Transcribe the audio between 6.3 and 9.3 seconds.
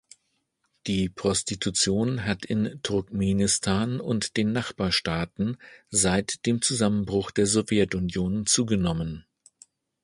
dem Zusammenbruch der Sowjetunion zugenommen.